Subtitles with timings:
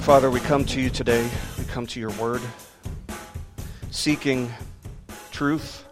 [0.00, 1.28] Our Father, we come to you today.
[1.58, 2.40] We come to your word,
[3.90, 4.50] seeking
[5.30, 5.84] truth,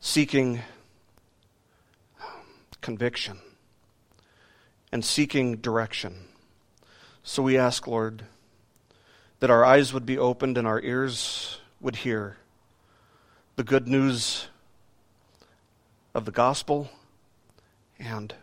[0.00, 0.60] seeking
[2.20, 2.26] um,
[2.82, 3.38] conviction,
[4.92, 6.14] and seeking direction.
[7.22, 8.24] So we ask, Lord,
[9.38, 12.36] that our eyes would be opened and our ears would hear
[13.56, 14.48] the good news
[16.14, 16.90] of the gospel
[17.98, 18.34] and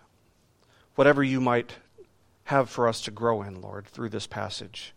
[0.96, 1.76] whatever you might
[2.48, 4.94] have for us to grow in, Lord, through this passage.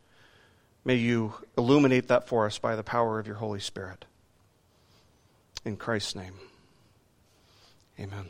[0.85, 4.05] May you illuminate that for us by the power of your Holy Spirit.
[5.65, 6.35] In Christ's name,
[7.99, 8.27] amen.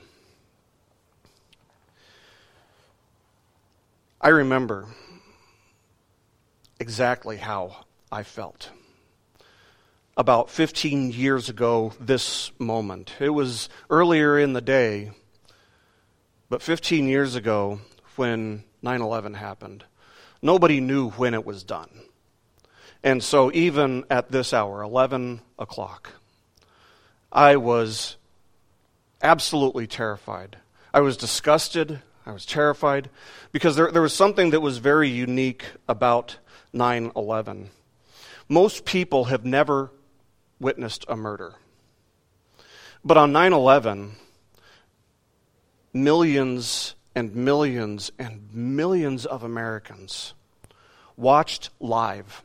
[4.23, 4.87] I remember
[6.79, 8.71] exactly how I felt.
[10.17, 13.13] About 15 years ago, this moment.
[13.21, 15.11] It was earlier in the day,
[16.49, 17.81] but 15 years ago,
[18.17, 19.85] when 9 11 happened.
[20.43, 21.91] Nobody knew when it was done.
[23.03, 26.13] And so, even at this hour, 11 o'clock,
[27.33, 28.17] I was
[29.23, 30.59] absolutely terrified.
[30.93, 32.01] I was disgusted.
[32.27, 33.09] I was terrified
[33.53, 36.37] because there, there was something that was very unique about
[36.73, 37.71] 9 11.
[38.49, 39.91] Most people have never
[40.59, 41.55] witnessed a murder.
[43.05, 44.13] But on 9 11,
[45.93, 50.35] millions and millions and millions of Americans
[51.17, 52.43] watched live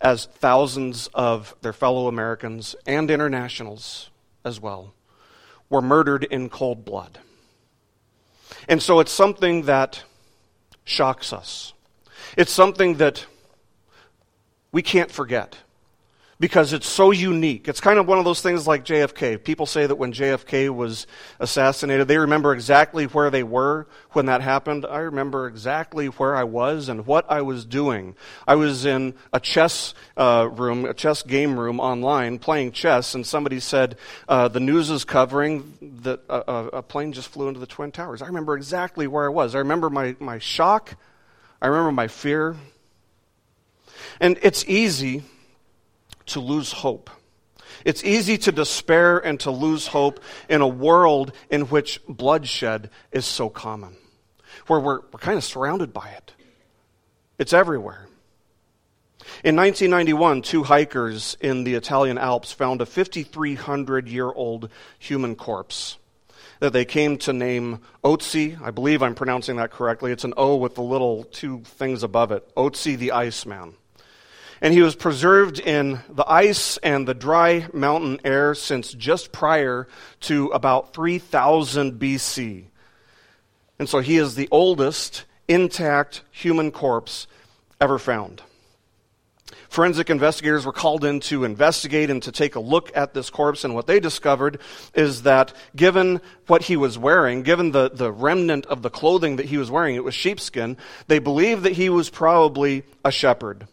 [0.00, 4.10] as thousands of their fellow Americans and internationals
[4.44, 4.94] as well
[5.68, 7.18] were murdered in cold blood.
[8.68, 10.04] And so it's something that
[10.84, 11.72] shocks us.
[12.36, 13.26] It's something that
[14.70, 15.56] we can't forget
[16.40, 17.68] because it's so unique.
[17.68, 19.42] It's kind of one of those things like JFK.
[19.42, 21.06] People say that when JFK was
[21.38, 24.84] assassinated, they remember exactly where they were when that happened.
[24.84, 28.16] I remember exactly where I was and what I was doing.
[28.46, 33.26] I was in a chess uh, room, a chess game room online playing chess, and
[33.26, 33.96] somebody said,
[34.28, 38.22] uh, The news is covering that a, a plane just flew into the Twin Towers.
[38.22, 39.54] I remember exactly where I was.
[39.54, 40.96] I remember my, my shock.
[41.60, 42.56] I remember my fear.
[44.20, 45.22] And it's easy
[46.26, 47.10] to lose hope.
[47.84, 53.26] It's easy to despair and to lose hope in a world in which bloodshed is
[53.26, 53.96] so common,
[54.66, 56.32] where we're, we're kind of surrounded by it.
[57.38, 58.06] It's everywhere.
[59.44, 64.68] In 1991, two hikers in the Italian Alps found a 5,300 year old
[64.98, 65.98] human corpse
[66.60, 68.60] that they came to name Otzi.
[68.60, 70.12] I believe I'm pronouncing that correctly.
[70.12, 73.74] It's an O with the little two things above it Otzi the Iceman
[74.62, 79.88] and he was preserved in the ice and the dry mountain air since just prior
[80.20, 82.66] to about 3000 BC.
[83.80, 87.26] And so he is the oldest intact human corpse
[87.80, 88.40] ever found.
[89.68, 93.64] Forensic investigators were called in to investigate and to take a look at this corpse,
[93.64, 94.60] and what they discovered
[94.94, 99.46] is that given what he was wearing, given the, the remnant of the clothing that
[99.46, 100.76] he was wearing, it was sheepskin,
[101.08, 103.66] they believe that he was probably a shepherd.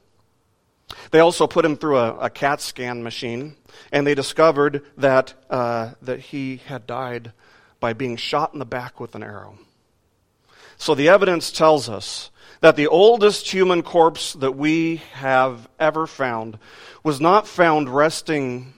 [1.11, 3.55] They also put him through a, a CAT scan machine,
[3.91, 7.31] and they discovered that, uh, that he had died
[7.79, 9.57] by being shot in the back with an arrow.
[10.77, 16.57] So the evidence tells us that the oldest human corpse that we have ever found
[17.03, 18.73] was not found resting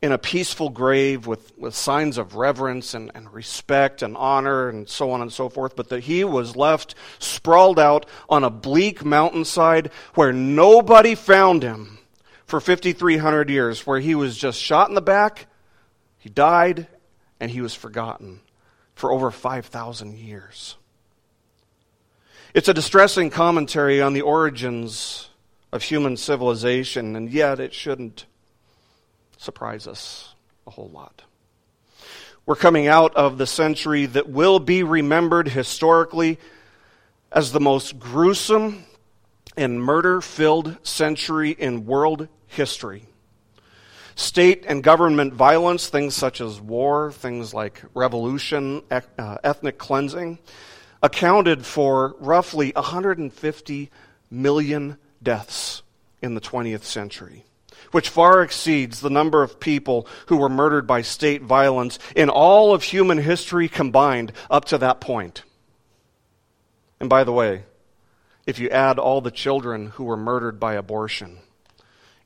[0.00, 4.88] in a peaceful grave with, with signs of reverence and, and respect and honor and
[4.88, 9.04] so on and so forth, but that he was left sprawled out on a bleak
[9.04, 11.98] mountainside where nobody found him
[12.46, 15.46] for 5,300 years, where he was just shot in the back,
[16.16, 16.86] he died,
[17.40, 18.40] and he was forgotten
[18.94, 20.76] for over 5,000 years.
[22.54, 25.28] It's a distressing commentary on the origins
[25.72, 28.24] of human civilization, and yet it shouldn't
[29.38, 30.34] surprise us
[30.66, 31.22] a whole lot.
[32.44, 36.38] We're coming out of the century that will be remembered historically
[37.32, 38.84] as the most gruesome
[39.56, 43.04] and murder filled century in world history.
[44.14, 50.38] State and government violence, things such as war, things like revolution, uh, ethnic cleansing,
[51.02, 53.90] accounted for roughly 150
[54.30, 55.82] million deaths
[56.20, 57.44] in the 20th century
[57.90, 62.74] which far exceeds the number of people who were murdered by state violence in all
[62.74, 65.42] of human history combined up to that point.
[67.00, 67.62] And by the way,
[68.46, 71.38] if you add all the children who were murdered by abortion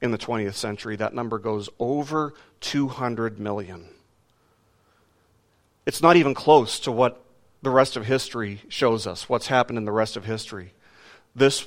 [0.01, 3.89] in the 20th century, that number goes over 200 million.
[5.85, 7.23] It's not even close to what
[7.61, 10.73] the rest of history shows us, what's happened in the rest of history.
[11.35, 11.67] This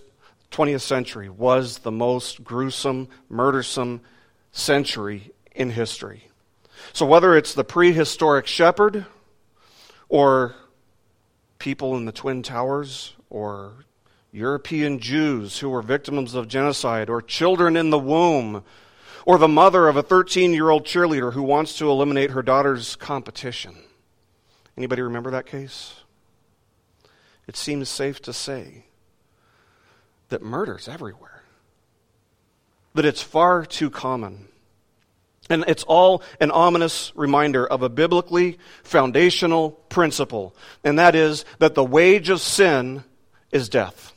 [0.52, 4.02] 20th century was the most gruesome, murdersome
[4.52, 6.30] century in history.
[6.94, 9.06] So, whether it's the prehistoric shepherd,
[10.10, 10.56] or
[11.60, 13.86] people in the Twin Towers, or
[14.32, 18.64] European Jews who were victims of genocide, or children in the womb,
[19.26, 22.96] or the mother of a 13 year old cheerleader who wants to eliminate her daughter's
[22.96, 23.76] competition.
[24.78, 25.96] Anybody remember that case?
[27.48, 28.86] It seems safe to say
[30.30, 31.44] that murder's everywhere,
[32.94, 34.48] that it's far too common.
[35.48, 41.76] And it's all an ominous reminder of a biblically foundational principle, and that is that
[41.76, 43.04] the wage of sin
[43.52, 44.14] is death.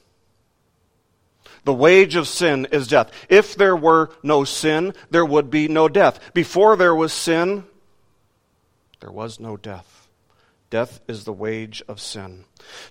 [1.64, 3.10] The wage of sin is death.
[3.28, 6.32] If there were no sin, there would be no death.
[6.32, 7.64] Before there was sin,
[9.00, 10.08] there was no death.
[10.70, 12.44] Death is the wage of sin.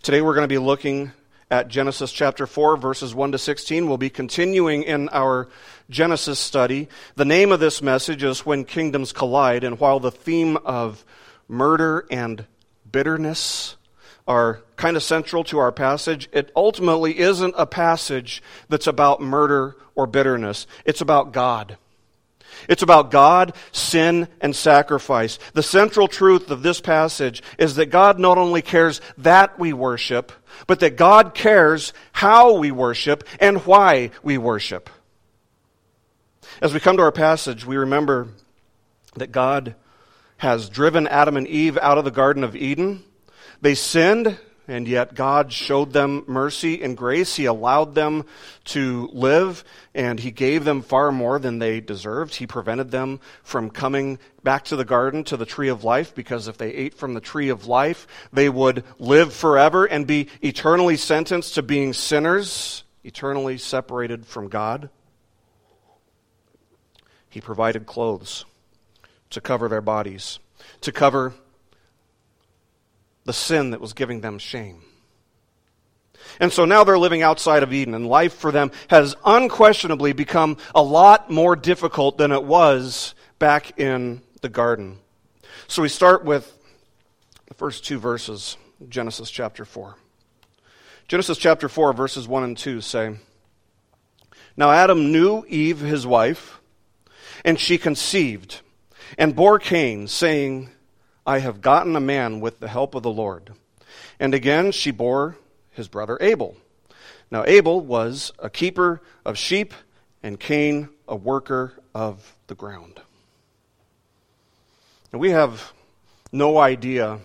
[0.04, 1.12] Today we're going to be looking
[1.50, 3.88] at Genesis chapter 4, verses 1 to 16.
[3.88, 5.48] We'll be continuing in our
[5.90, 6.90] Genesis study.
[7.16, 11.06] The name of this message is When Kingdoms Collide, and while the theme of
[11.48, 12.46] murder and
[12.92, 13.78] bitterness
[14.28, 19.76] are kind of central to our passage, it ultimately isn't a passage that's about murder
[19.96, 20.68] or bitterness.
[20.84, 21.78] It's about God.
[22.68, 25.40] It's about God, sin, and sacrifice.
[25.54, 30.32] The central truth of this passage is that God not only cares that we worship,
[30.66, 34.90] but that God cares how we worship and why we worship.
[36.62, 38.30] As we come to our passage, we remember
[39.16, 39.76] that God
[40.38, 43.04] has driven Adam and Eve out of the Garden of Eden.
[43.62, 47.36] They sinned, and yet God showed them mercy and grace.
[47.36, 48.26] He allowed them
[48.66, 52.36] to live, and He gave them far more than they deserved.
[52.36, 56.48] He prevented them from coming back to the garden to the tree of life, because
[56.48, 60.98] if they ate from the tree of life, they would live forever and be eternally
[60.98, 64.90] sentenced to being sinners, eternally separated from God.
[67.30, 68.46] He provided clothes
[69.30, 70.40] to cover their bodies,
[70.82, 71.34] to cover
[73.28, 74.82] the sin that was giving them shame.
[76.40, 80.58] And so now they're living outside of Eden, and life for them has unquestionably become
[80.74, 85.00] a lot more difficult than it was back in the garden.
[85.68, 86.58] So we start with
[87.48, 88.56] the first two verses,
[88.88, 89.96] Genesis chapter 4.
[91.08, 93.18] Genesis chapter 4, verses 1 and 2 say
[94.56, 96.62] Now Adam knew Eve, his wife,
[97.44, 98.62] and she conceived
[99.18, 100.70] and bore Cain, saying,
[101.28, 103.52] I have gotten a man with the help of the Lord.
[104.18, 105.36] And again she bore
[105.72, 106.56] his brother Abel.
[107.30, 109.74] Now Abel was a keeper of sheep,
[110.24, 113.02] and Cain a worker of the ground.
[115.12, 115.74] And we have
[116.32, 117.20] no idea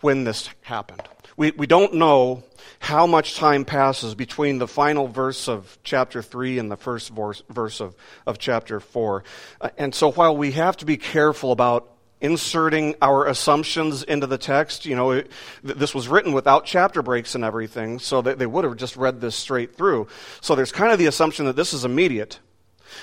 [0.00, 1.02] when this happened.
[1.36, 2.42] We, we don't know
[2.80, 7.42] how much time passes between the final verse of chapter 3 and the first verse,
[7.50, 7.94] verse of,
[8.26, 9.24] of chapter 4.
[9.60, 11.95] Uh, and so while we have to be careful about
[12.26, 14.84] inserting our assumptions into the text.
[14.84, 15.30] You know, it,
[15.62, 19.20] this was written without chapter breaks and everything, so that they would have just read
[19.20, 20.08] this straight through.
[20.40, 22.40] So there's kind of the assumption that this is immediate,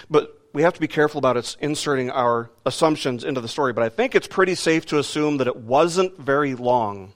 [0.10, 3.72] but we have to be careful about its inserting our assumptions into the story.
[3.74, 7.14] But I think it's pretty safe to assume that it wasn't very long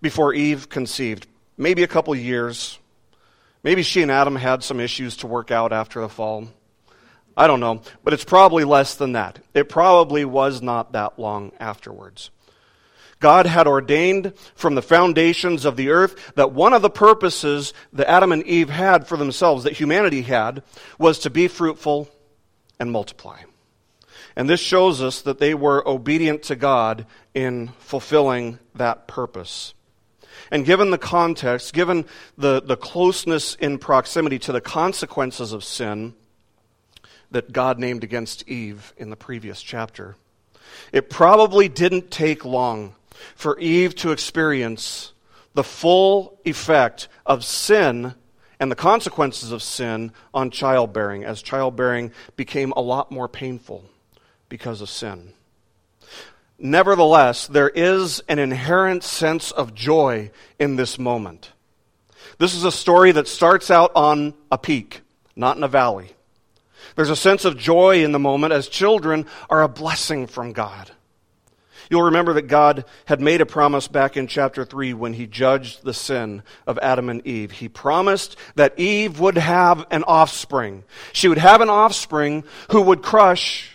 [0.00, 1.26] before Eve conceived.
[1.56, 2.78] Maybe a couple years.
[3.62, 6.48] Maybe she and Adam had some issues to work out after the fall.
[7.36, 9.40] I don't know, but it's probably less than that.
[9.54, 12.30] It probably was not that long afterwards.
[13.20, 18.08] God had ordained from the foundations of the earth that one of the purposes that
[18.08, 20.62] Adam and Eve had for themselves, that humanity had,
[20.98, 22.08] was to be fruitful
[22.78, 23.38] and multiply.
[24.36, 29.74] And this shows us that they were obedient to God in fulfilling that purpose.
[30.50, 32.04] And given the context, given
[32.36, 36.14] the, the closeness in proximity to the consequences of sin,
[37.34, 40.16] that God named against Eve in the previous chapter.
[40.92, 42.94] It probably didn't take long
[43.34, 45.12] for Eve to experience
[45.54, 48.14] the full effect of sin
[48.60, 53.84] and the consequences of sin on childbearing, as childbearing became a lot more painful
[54.48, 55.32] because of sin.
[56.56, 61.50] Nevertheless, there is an inherent sense of joy in this moment.
[62.38, 65.00] This is a story that starts out on a peak,
[65.34, 66.12] not in a valley.
[66.96, 70.90] There's a sense of joy in the moment as children are a blessing from God.
[71.90, 75.84] You'll remember that God had made a promise back in chapter 3 when he judged
[75.84, 77.50] the sin of Adam and Eve.
[77.50, 80.84] He promised that Eve would have an offspring.
[81.12, 83.70] She would have an offspring who would crush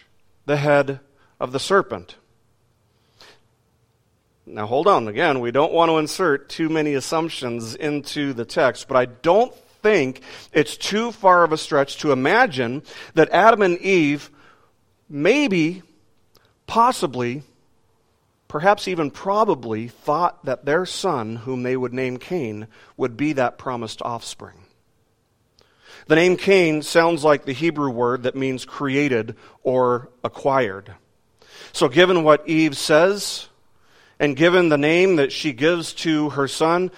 [0.45, 0.99] the head
[1.39, 2.15] of the serpent.
[4.45, 5.07] Now, hold on.
[5.07, 9.53] Again, we don't want to insert too many assumptions into the text, but I don't
[9.81, 10.21] think
[10.53, 12.83] it's too far of a stretch to imagine
[13.13, 14.29] that Adam and Eve
[15.09, 15.81] maybe,
[16.67, 17.43] possibly,
[18.47, 22.67] perhaps even probably thought that their son, whom they would name Cain,
[22.97, 24.65] would be that promised offspring.
[26.07, 30.93] The name Cain sounds like the Hebrew word that means created or acquired.
[31.71, 33.47] So, given what Eve says,
[34.19, 36.91] and given the name that she gives to her son,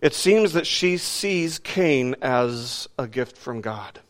[0.00, 4.00] it seems that she sees Cain as a gift from God.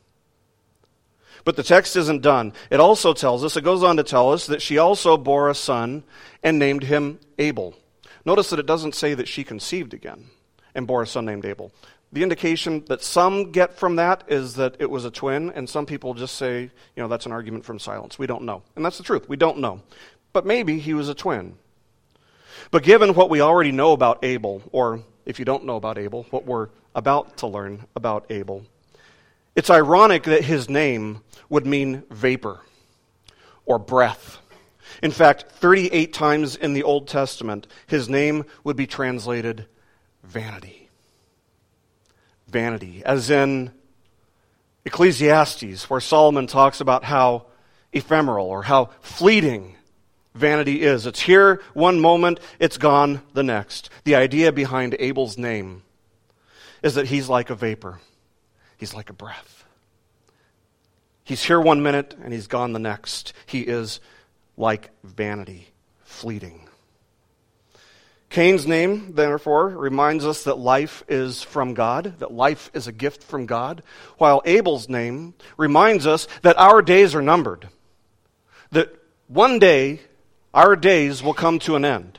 [1.44, 2.52] But the text isn't done.
[2.70, 5.54] It also tells us, it goes on to tell us, that she also bore a
[5.54, 6.02] son
[6.42, 7.76] and named him Abel.
[8.24, 10.26] Notice that it doesn't say that she conceived again
[10.74, 11.70] and bore a son named Abel.
[12.12, 15.86] The indication that some get from that is that it was a twin, and some
[15.86, 18.18] people just say, you know, that's an argument from silence.
[18.18, 18.62] We don't know.
[18.74, 19.28] And that's the truth.
[19.28, 19.82] We don't know.
[20.32, 21.56] But maybe he was a twin.
[22.70, 26.24] But given what we already know about Abel, or if you don't know about Abel,
[26.30, 28.64] what we're about to learn about Abel,
[29.54, 32.60] it's ironic that his name would mean vapor
[33.66, 34.38] or breath.
[35.02, 39.66] In fact, 38 times in the Old Testament, his name would be translated
[40.22, 40.88] vanity.
[42.48, 43.72] Vanity, as in
[44.84, 47.46] Ecclesiastes, where Solomon talks about how
[47.92, 49.75] ephemeral or how fleeting
[50.36, 51.06] vanity is.
[51.06, 53.90] It's here one moment, it's gone the next.
[54.04, 55.82] The idea behind Abel's name
[56.82, 57.98] is that he's like a vapor,
[58.76, 59.64] he's like a breath.
[61.24, 63.32] He's here one minute and he's gone the next.
[63.46, 63.98] He is
[64.56, 65.66] like vanity,
[66.04, 66.66] fleeting.
[68.30, 73.22] Cain's name, therefore, reminds us that life is from God, that life is a gift
[73.22, 73.82] from God,
[74.18, 77.68] while Abel's name reminds us that our days are numbered,
[78.72, 78.94] that
[79.28, 80.00] one day
[80.56, 82.18] our days will come to an end.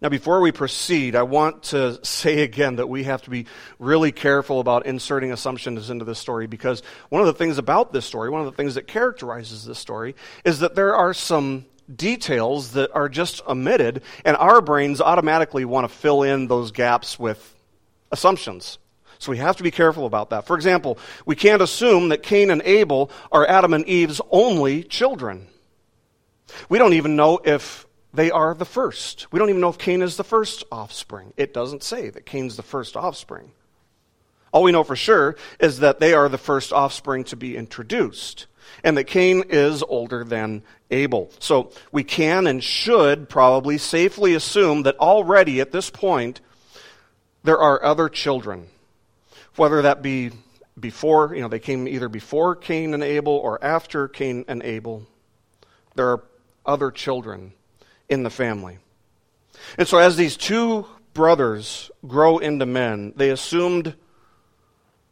[0.00, 3.44] Now, before we proceed, I want to say again that we have to be
[3.78, 8.06] really careful about inserting assumptions into this story because one of the things about this
[8.06, 12.72] story, one of the things that characterizes this story, is that there are some details
[12.72, 17.54] that are just omitted, and our brains automatically want to fill in those gaps with
[18.12, 18.78] assumptions.
[19.18, 20.46] So we have to be careful about that.
[20.46, 25.48] For example, we can't assume that Cain and Abel are Adam and Eve's only children.
[26.68, 29.26] We don't even know if they are the first.
[29.32, 31.32] We don't even know if Cain is the first offspring.
[31.36, 33.52] It doesn't say that Cain's the first offspring.
[34.52, 38.46] All we know for sure is that they are the first offspring to be introduced,
[38.82, 41.30] and that Cain is older than Abel.
[41.38, 46.40] So we can and should probably safely assume that already at this point
[47.44, 48.66] there are other children,
[49.56, 50.32] whether that be
[50.78, 55.06] before, you know, they came either before Cain and Abel or after Cain and Abel.
[55.94, 56.24] There are
[56.64, 57.52] other children
[58.08, 58.78] in the family.
[59.78, 63.94] And so, as these two brothers grow into men, they assumed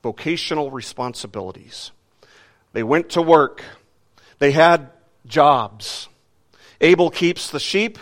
[0.02, 1.90] vocational responsibilities.
[2.72, 3.62] They went to work,
[4.38, 4.90] they had
[5.26, 6.08] jobs.
[6.80, 7.98] Abel keeps the sheep,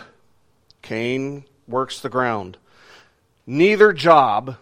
[0.82, 2.58] Cain works the ground.
[3.46, 4.56] Neither job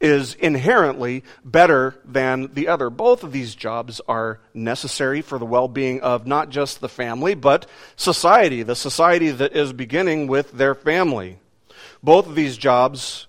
[0.00, 2.88] is inherently better than the other.
[2.88, 7.34] Both of these jobs are necessary for the well being of not just the family,
[7.34, 11.38] but society, the society that is beginning with their family.
[12.02, 13.26] Both of these jobs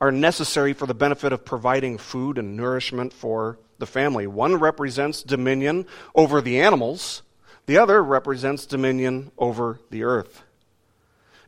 [0.00, 4.26] are necessary for the benefit of providing food and nourishment for the family.
[4.26, 7.22] One represents dominion over the animals,
[7.66, 10.42] the other represents dominion over the earth.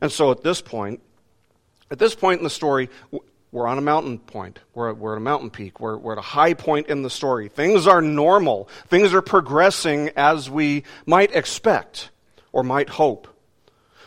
[0.01, 1.01] And so at this point,
[1.91, 2.89] at this point in the story,
[3.51, 4.59] we're on a mountain point.
[4.75, 5.79] We're, we're at a mountain peak.
[5.79, 7.49] We're, we're at a high point in the story.
[7.49, 8.69] Things are normal.
[8.87, 12.11] Things are progressing as we might expect
[12.51, 13.27] or might hope.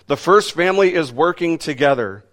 [0.06, 2.24] The first family is working together.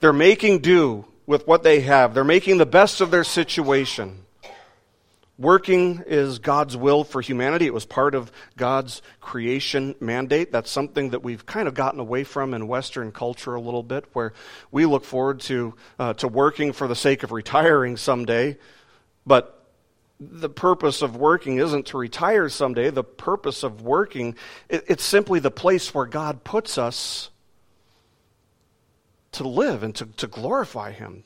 [0.00, 2.14] They're making do with what they have.
[2.14, 4.24] They're making the best of their situation.
[5.38, 7.66] Working is God's will for humanity.
[7.66, 10.50] It was part of God's creation mandate.
[10.50, 14.04] That's something that we've kind of gotten away from in Western culture a little bit,
[14.14, 14.32] where
[14.72, 18.58] we look forward to, uh, to working for the sake of retiring someday.
[19.24, 19.64] But
[20.18, 22.90] the purpose of working isn't to retire someday.
[22.90, 24.34] The purpose of working,
[24.68, 27.30] it, it's simply the place where God puts us
[29.32, 31.22] to live and to, to glorify Him,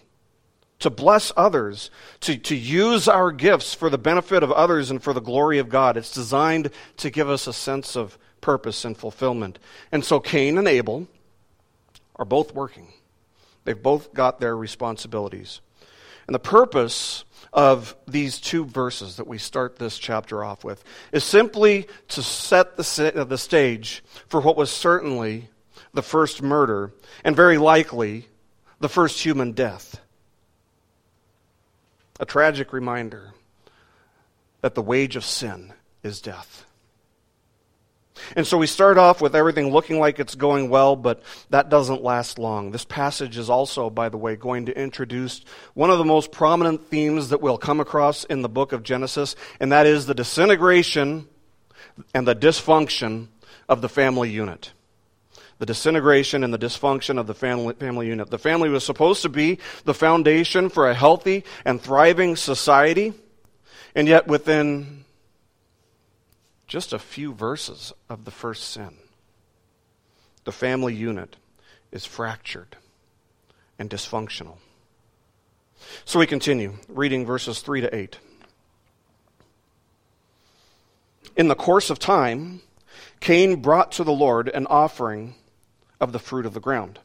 [0.82, 5.12] to bless others, to, to use our gifts for the benefit of others and for
[5.12, 5.96] the glory of God.
[5.96, 9.58] It's designed to give us a sense of purpose and fulfillment.
[9.90, 11.06] And so Cain and Abel
[12.16, 12.88] are both working,
[13.64, 15.60] they've both got their responsibilities.
[16.26, 21.24] And the purpose of these two verses that we start this chapter off with is
[21.24, 25.48] simply to set the, uh, the stage for what was certainly
[25.92, 26.92] the first murder
[27.24, 28.26] and very likely
[28.80, 30.01] the first human death
[32.22, 33.32] a tragic reminder
[34.60, 35.72] that the wage of sin
[36.04, 36.64] is death.
[38.36, 42.04] And so we start off with everything looking like it's going well, but that doesn't
[42.04, 42.70] last long.
[42.70, 46.86] This passage is also, by the way, going to introduce one of the most prominent
[46.86, 51.26] themes that we'll come across in the book of Genesis, and that is the disintegration
[52.14, 53.26] and the dysfunction
[53.68, 54.70] of the family unit.
[55.62, 58.30] The disintegration and the dysfunction of the family, family unit.
[58.30, 63.14] The family was supposed to be the foundation for a healthy and thriving society,
[63.94, 65.04] and yet within
[66.66, 68.96] just a few verses of the first sin,
[70.42, 71.36] the family unit
[71.92, 72.76] is fractured
[73.78, 74.56] and dysfunctional.
[76.04, 78.18] So we continue reading verses 3 to 8.
[81.36, 82.62] In the course of time,
[83.20, 85.36] Cain brought to the Lord an offering
[86.02, 86.98] of the fruit of the ground.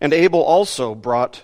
[0.00, 1.42] And Abel also brought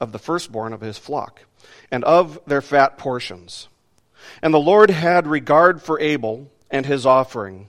[0.00, 1.42] of the firstborn of his flock,
[1.90, 3.68] and of their fat portions.
[4.42, 7.68] And the Lord had regard for Abel and his offering.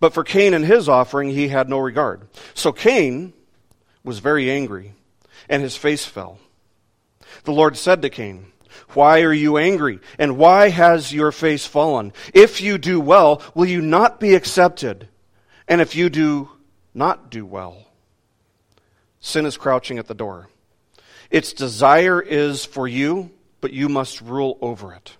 [0.00, 2.28] But for Cain and his offering, he had no regard.
[2.54, 3.32] So Cain
[4.02, 4.94] was very angry,
[5.48, 6.38] and his face fell.
[7.44, 8.46] The Lord said to Cain,
[8.94, 10.00] Why are you angry?
[10.18, 12.12] And why has your face fallen?
[12.34, 15.08] If you do well, will you not be accepted?
[15.68, 16.50] And if you do
[16.98, 17.86] not do well,
[19.20, 20.48] sin is crouching at the door.
[21.30, 25.16] Its desire is for you, but you must rule over it.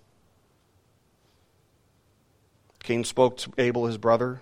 [2.83, 4.41] Cain spoke to Abel, his brother,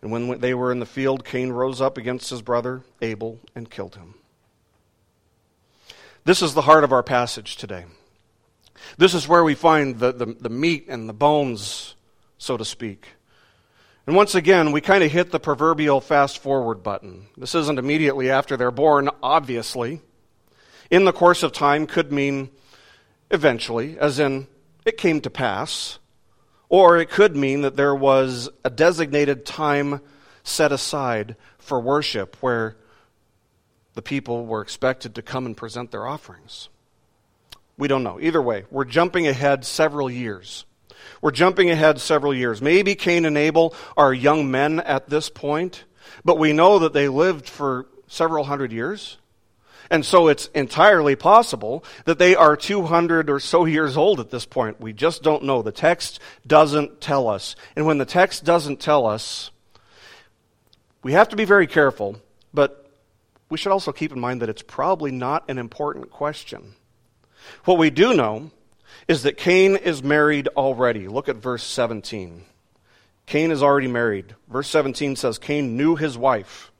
[0.00, 3.70] and when they were in the field, Cain rose up against his brother Abel and
[3.70, 4.14] killed him.
[6.24, 7.84] This is the heart of our passage today.
[8.96, 11.94] This is where we find the, the, the meat and the bones,
[12.38, 13.08] so to speak.
[14.06, 17.26] And once again, we kind of hit the proverbial fast forward button.
[17.36, 20.00] This isn't immediately after they're born, obviously.
[20.90, 22.50] In the course of time could mean
[23.30, 24.48] eventually, as in,
[24.84, 26.00] it came to pass.
[26.68, 30.00] Or it could mean that there was a designated time
[30.42, 32.76] set aside for worship where
[33.94, 36.68] the people were expected to come and present their offerings.
[37.76, 38.18] We don't know.
[38.20, 40.64] Either way, we're jumping ahead several years.
[41.20, 42.60] We're jumping ahead several years.
[42.60, 45.84] Maybe Cain and Abel are young men at this point,
[46.24, 49.18] but we know that they lived for several hundred years.
[49.90, 54.46] And so it's entirely possible that they are 200 or so years old at this
[54.46, 54.80] point.
[54.80, 55.60] We just don't know.
[55.60, 57.56] The text doesn't tell us.
[57.76, 59.50] And when the text doesn't tell us,
[61.02, 62.16] we have to be very careful,
[62.54, 62.90] but
[63.50, 66.74] we should also keep in mind that it's probably not an important question.
[67.66, 68.50] What we do know
[69.08, 71.08] is that Cain is married already.
[71.08, 72.44] Look at verse 17.
[73.26, 74.34] Cain is already married.
[74.48, 76.70] Verse 17 says Cain knew his wife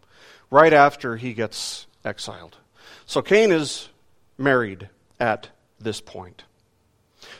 [0.50, 2.58] right after he gets exiled.
[3.06, 3.88] So Cain is
[4.38, 5.48] married at
[5.80, 6.44] this point.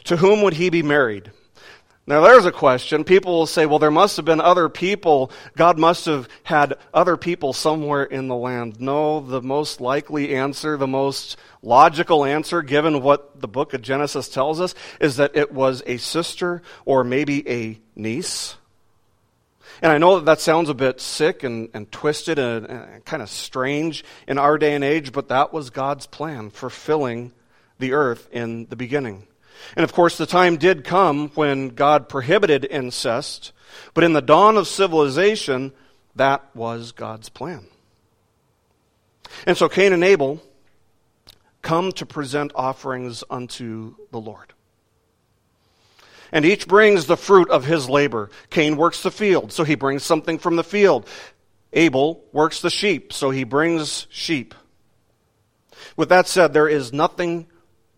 [0.05, 1.33] To whom would he be married?
[2.05, 3.05] Now, there's a question.
[3.05, 5.31] People will say, well, there must have been other people.
[5.57, 8.81] God must have had other people somewhere in the land.
[8.81, 14.29] No, the most likely answer, the most logical answer, given what the book of Genesis
[14.29, 18.57] tells us, is that it was a sister or maybe a niece
[19.83, 23.21] and I know that that sounds a bit sick and, and twisted and, and kind
[23.21, 27.33] of strange in our day and age, but that was God's plan for filling
[27.81, 29.27] the earth in the beginning.
[29.77, 33.53] And of course, the time did come when God prohibited incest,
[33.95, 35.73] but in the dawn of civilization,
[36.17, 37.67] that was God's plan.
[39.47, 40.43] And so Cain and Abel
[41.63, 44.53] come to present offerings unto the Lord
[46.33, 48.31] and each brings the fruit of his labor.
[48.49, 51.07] Cain works the field, so he brings something from the field.
[51.75, 54.55] Abel works the sheep, so he brings sheep.
[55.97, 57.47] With that said, there is nothing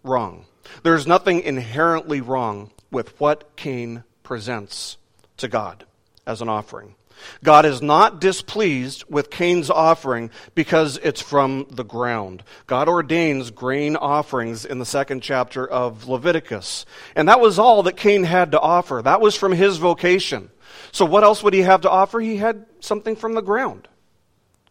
[0.02, 0.46] wrong.
[0.82, 4.96] There is nothing inherently wrong with what Cain presents
[5.36, 5.84] to God
[6.26, 6.94] as an offering.
[7.42, 12.42] God is not displeased with Cain's offering because it's from the ground.
[12.66, 16.86] God ordains grain offerings in the second chapter of Leviticus.
[17.14, 19.00] And that was all that Cain had to offer.
[19.02, 20.50] That was from his vocation.
[20.92, 22.20] So what else would he have to offer?
[22.20, 23.88] He had something from the ground.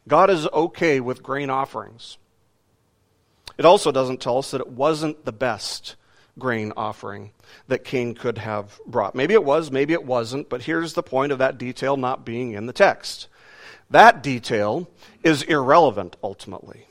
[0.07, 2.17] God is okay with grain offerings.
[3.57, 5.95] It also doesn't tell us that it wasn't the best
[6.39, 7.31] grain offering
[7.67, 9.15] that Cain could have brought.
[9.15, 12.53] Maybe it was, maybe it wasn't, but here's the point of that detail not being
[12.53, 13.27] in the text.
[13.89, 14.89] That detail
[15.23, 16.87] is irrelevant ultimately.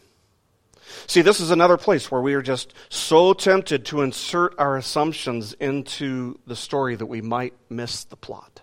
[1.07, 5.55] See, this is another place where we are just so tempted to insert our assumptions
[5.55, 8.61] into the story that we might miss the plot.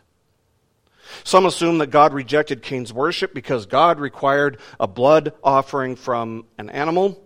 [1.23, 6.69] Some assume that God rejected Cain's worship because God required a blood offering from an
[6.69, 7.21] animal.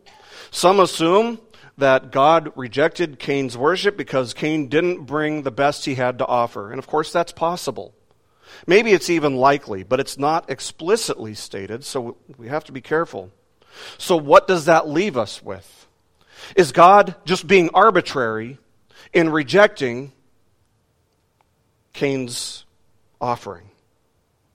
[0.54, 1.40] Some assume
[1.80, 6.70] that God rejected Cain's worship because Cain didn't bring the best he had to offer.
[6.70, 7.96] And of course, that's possible.
[8.68, 13.32] Maybe it's even likely, but it's not explicitly stated, so we have to be careful.
[13.98, 15.88] So, what does that leave us with?
[16.56, 18.60] Is God just being arbitrary
[19.12, 20.12] in rejecting
[21.94, 22.66] Cain's
[23.20, 23.72] offering,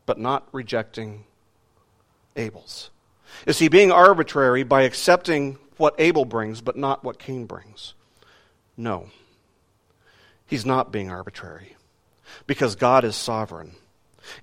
[0.06, 1.24] but not rejecting
[2.36, 2.90] Abel's?
[3.46, 7.94] Is he being arbitrary by accepting what Abel brings, but not what Cain brings?
[8.76, 9.08] No.
[10.46, 11.76] He's not being arbitrary
[12.46, 13.72] because God is sovereign.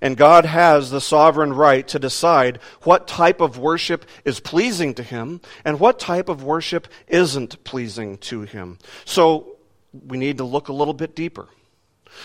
[0.00, 5.02] And God has the sovereign right to decide what type of worship is pleasing to
[5.02, 8.78] Him and what type of worship isn't pleasing to Him.
[9.04, 9.56] So
[10.06, 11.48] we need to look a little bit deeper.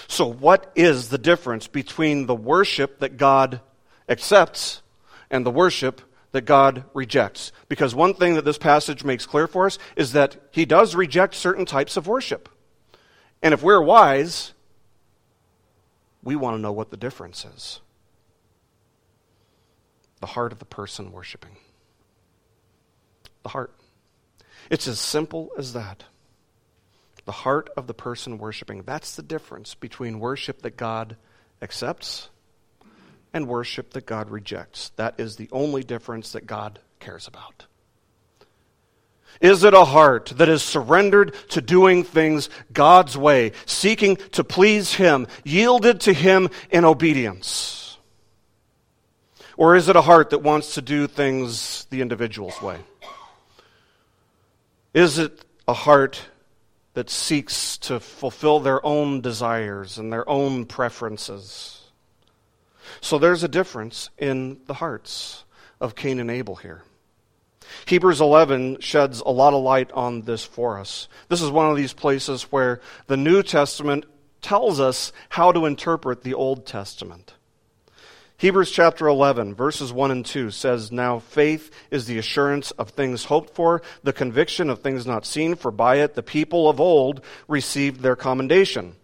[0.08, 3.60] So, what is the difference between the worship that God
[4.08, 4.82] accepts
[5.30, 7.52] and the worship that God rejects?
[7.68, 11.36] Because one thing that this passage makes clear for us is that He does reject
[11.36, 12.50] certain types of worship.
[13.42, 14.54] And if we're wise,
[16.24, 17.80] we want to know what the difference is
[20.20, 21.58] the heart of the person worshiping.
[23.42, 23.74] The heart.
[24.70, 26.04] It's as simple as that.
[27.26, 28.84] The heart of the person worshiping.
[28.84, 31.18] That's the difference between worship that God
[31.60, 32.30] accepts
[33.34, 34.92] and worship that God rejects.
[34.96, 37.66] That is the only difference that God cares about.
[39.40, 44.94] Is it a heart that is surrendered to doing things God's way, seeking to please
[44.94, 47.98] Him, yielded to Him in obedience?
[49.58, 52.78] Or is it a heart that wants to do things the individual's way?
[54.94, 56.22] Is it a heart
[56.94, 61.81] that seeks to fulfill their own desires and their own preferences?
[63.02, 65.44] So there's a difference in the hearts
[65.82, 66.84] of Cain and Abel here.
[67.86, 71.08] Hebrews 11 sheds a lot of light on this for us.
[71.28, 74.06] This is one of these places where the New Testament
[74.42, 77.34] tells us how to interpret the Old Testament.
[78.38, 83.26] Hebrews chapter 11, verses 1 and 2 says, Now faith is the assurance of things
[83.26, 87.22] hoped for, the conviction of things not seen, for by it the people of old
[87.48, 88.96] received their commendation.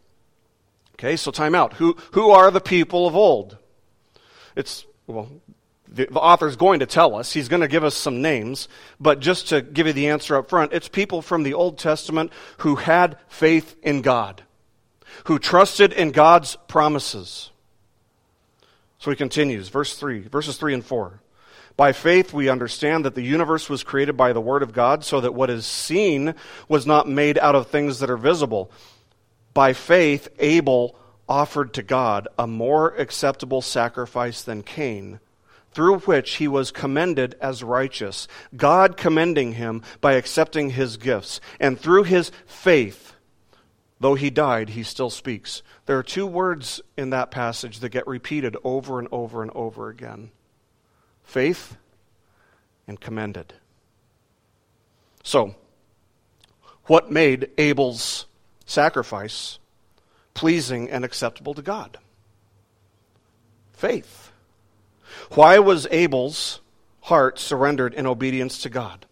[0.95, 1.73] Okay, so time out.
[1.73, 3.57] Who, who are the people of old?
[4.58, 5.30] It's, well,
[5.88, 7.32] the, the author is going to tell us.
[7.32, 8.67] He's going to give us some names.
[9.00, 12.34] But just to give you the answer up front, it's people from the Old Testament
[12.58, 14.41] who had faith in God,
[15.26, 17.52] who trusted in God's promises.
[18.98, 21.22] So he continues, verse 3, verses 3 and 4.
[21.78, 25.22] By faith, we understand that the universe was created by the Word of God, so
[25.22, 26.34] that what is seen
[26.67, 28.72] was not made out of things that are visible.
[29.54, 35.19] By faith, Abel offered to God a more acceptable sacrifice than Cain
[35.71, 41.39] through which he was commended as righteous, God commending him by accepting his gifts.
[41.59, 43.13] And through his faith,
[43.99, 45.61] though he died, he still speaks.
[45.85, 49.89] There are two words in that passage that get repeated over and over and over
[49.89, 50.31] again
[51.23, 51.77] faith
[52.87, 53.53] and commended.
[55.23, 55.55] So,
[56.85, 58.25] what made Abel's
[58.65, 59.59] sacrifice
[60.38, 61.97] pleasing and acceptable to God?
[63.73, 64.32] Faith.
[65.32, 66.62] Why was Abel's
[67.02, 69.06] heart surrendered in obedience to God?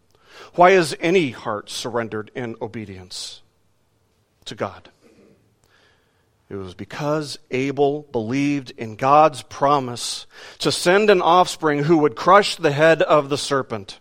[0.54, 3.42] Why is any heart surrendered in obedience
[4.46, 4.90] to God?
[6.48, 10.28] It was because Abel believed in God's promise
[10.60, 14.00] to send an offspring who would crush the head of the serpent,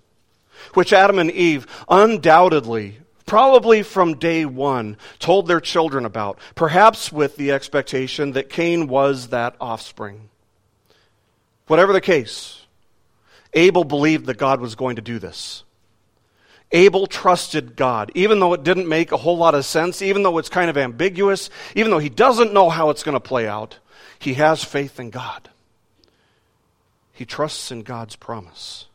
[0.74, 7.36] which Adam and Eve undoubtedly, probably from day one, told their children about, perhaps with
[7.36, 10.28] the expectation that Cain was that offspring.
[11.66, 12.66] Whatever the case,
[13.54, 15.64] Abel believed that God was going to do this.
[16.72, 20.38] Abel trusted God, even though it didn't make a whole lot of sense, even though
[20.38, 23.78] it's kind of ambiguous, even though he doesn't know how it's going to play out,
[24.18, 25.48] he has faith in God.
[27.12, 28.86] He trusts in God's promise.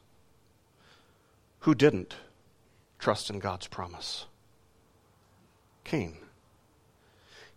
[1.61, 2.15] Who didn't
[2.99, 4.25] trust in God's promise?
[5.83, 6.17] Cain.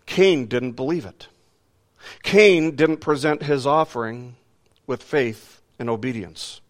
[0.07, 1.29] Cain didn't believe it.
[2.23, 4.37] Cain didn't present his offering
[4.87, 6.61] with faith and obedience.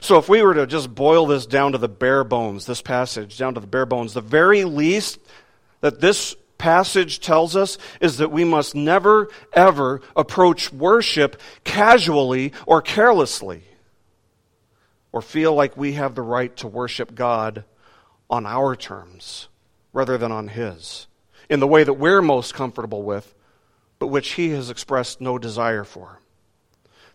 [0.00, 3.36] So, if we were to just boil this down to the bare bones, this passage,
[3.36, 5.18] down to the bare bones, the very least
[5.80, 12.80] that this passage tells us is that we must never, ever approach worship casually or
[12.80, 13.64] carelessly
[15.12, 17.64] or feel like we have the right to worship God
[18.30, 19.48] on our terms
[19.92, 21.06] rather than on His,
[21.48, 23.34] in the way that we're most comfortable with,
[23.98, 26.18] but which He has expressed no desire for.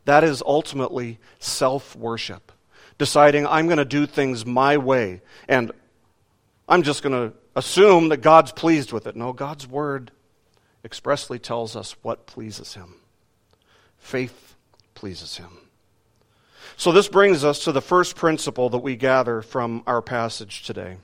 [0.06, 2.52] That is ultimately self worship.
[2.98, 5.22] Deciding I'm going to do things my way.
[5.48, 5.72] And
[6.68, 9.16] I'm just going to assume that God's pleased with it.
[9.16, 10.12] No, God's word
[10.86, 12.96] expressly tells us what pleases him.
[13.98, 14.56] Faith
[14.96, 15.67] pleases him.
[16.80, 20.98] So, this brings us to the first principle that we gather from our passage today.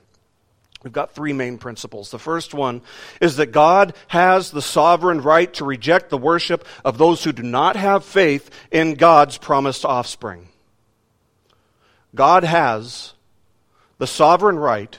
[0.84, 2.12] We've got three main principles.
[2.12, 2.82] The first one
[3.20, 7.42] is that God has the sovereign right to reject the worship of those who do
[7.42, 10.46] not have faith in God's promised offspring.
[12.14, 13.14] God has
[13.98, 14.96] the sovereign right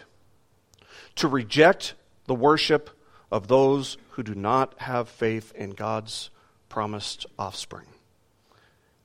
[1.15, 1.93] to reject
[2.25, 2.89] the worship
[3.31, 6.31] of those who do not have faith in God's
[6.67, 7.87] promised offspring.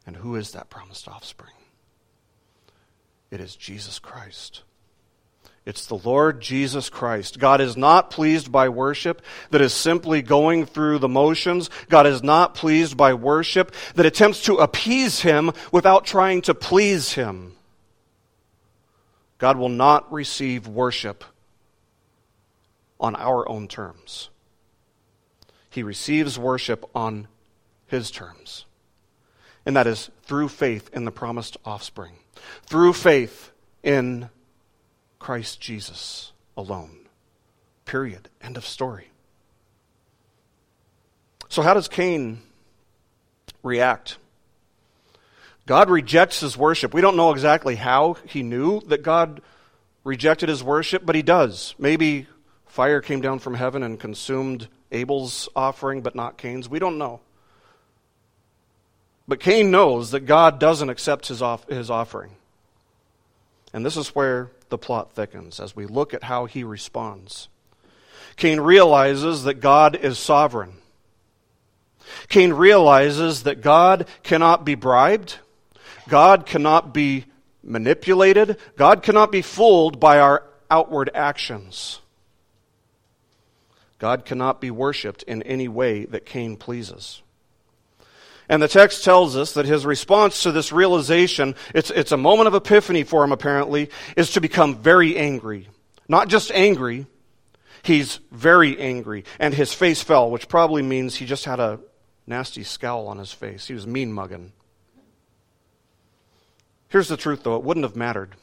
[0.04, 1.52] And who is that promised offspring?
[3.30, 4.62] It is Jesus Christ.
[5.66, 7.38] It's the Lord Jesus Christ.
[7.38, 11.68] God is not pleased by worship that is simply going through the motions.
[11.88, 17.12] God is not pleased by worship that attempts to appease Him without trying to please
[17.12, 17.52] Him.
[19.38, 21.24] God will not receive worship
[22.98, 24.30] on our own terms.
[25.68, 27.28] He receives worship on
[27.86, 28.64] His terms.
[29.64, 32.14] And that is through faith in the promised offspring,
[32.64, 33.50] through faith
[33.82, 34.28] in
[35.18, 37.08] Christ Jesus alone.
[37.84, 38.28] Period.
[38.42, 39.08] End of story.
[41.48, 42.42] So, how does Cain
[43.62, 44.16] react?
[45.66, 46.94] God rejects his worship.
[46.94, 49.40] We don't know exactly how he knew that God
[50.04, 51.74] rejected his worship, but he does.
[51.78, 52.26] Maybe
[52.66, 56.68] fire came down from heaven and consumed Abel's offering, but not Cain's.
[56.68, 57.20] We don't know.
[59.30, 62.32] But Cain knows that God doesn't accept his, off- his offering.
[63.72, 67.48] And this is where the plot thickens as we look at how he responds.
[68.34, 70.78] Cain realizes that God is sovereign.
[72.28, 75.36] Cain realizes that God cannot be bribed,
[76.08, 77.26] God cannot be
[77.62, 82.00] manipulated, God cannot be fooled by our outward actions.
[84.00, 87.22] God cannot be worshiped in any way that Cain pleases.
[88.50, 92.48] And the text tells us that his response to this realization, it's, it's a moment
[92.48, 95.68] of epiphany for him apparently, is to become very angry.
[96.08, 97.06] Not just angry,
[97.84, 99.24] he's very angry.
[99.38, 101.78] And his face fell, which probably means he just had a
[102.26, 103.68] nasty scowl on his face.
[103.68, 104.52] He was mean mugging.
[106.88, 108.34] Here's the truth, though it wouldn't have mattered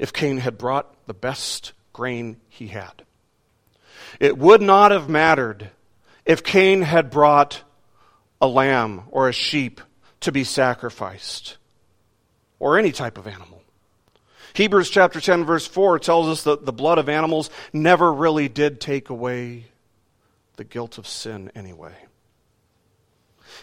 [0.00, 3.04] if Cain had brought the best grain he had.
[4.18, 5.70] It would not have mattered
[6.24, 7.62] if Cain had brought
[8.40, 9.80] a lamb or a sheep
[10.20, 11.56] to be sacrificed,
[12.58, 13.62] or any type of animal.
[14.54, 18.80] Hebrews chapter 10, verse 4 tells us that the blood of animals never really did
[18.80, 19.66] take away
[20.56, 21.94] the guilt of sin anyway.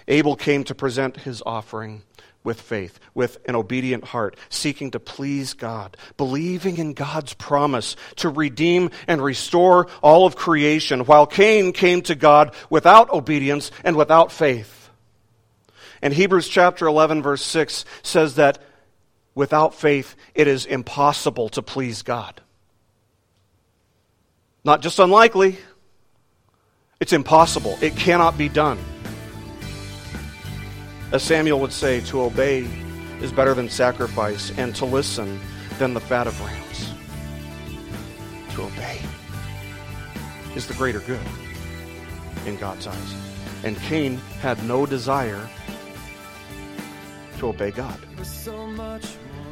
[0.07, 2.03] Abel came to present his offering
[2.45, 8.29] with faith, with an obedient heart, seeking to please God, believing in God's promise to
[8.29, 14.31] redeem and restore all of creation, while Cain came to God without obedience and without
[14.31, 14.89] faith.
[16.01, 18.59] And Hebrews chapter 11, verse 6 says that
[19.33, 22.41] without faith, it is impossible to please God.
[24.63, 25.57] Not just unlikely,
[26.99, 27.77] it's impossible.
[27.81, 28.79] It cannot be done.
[31.11, 32.67] As Samuel would say, to obey
[33.21, 35.39] is better than sacrifice, and to listen
[35.77, 36.91] than the fat of rams.
[38.55, 39.01] To obey
[40.55, 41.19] is the greater good
[42.45, 43.15] in God's eyes.
[43.63, 45.49] And Cain had no desire
[47.39, 47.99] to obey God.